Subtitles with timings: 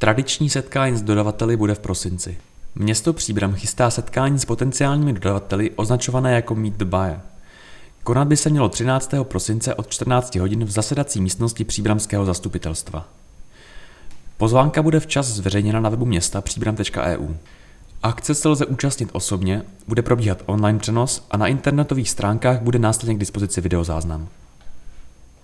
[0.00, 2.38] Tradiční setkání s dodavateli bude v prosinci.
[2.74, 7.20] Město Příbram chystá setkání s potenciálními dodavateli označované jako Meet the Buyer.
[8.02, 9.14] Konat by se mělo 13.
[9.22, 13.08] prosince od 14 hodin v zasedací místnosti Příbramského zastupitelstva.
[14.36, 17.28] Pozvánka bude včas zveřejněna na webu města příbram.eu.
[18.02, 23.14] Akce se lze účastnit osobně, bude probíhat online přenos a na internetových stránkách bude následně
[23.14, 24.28] k dispozici videozáznam.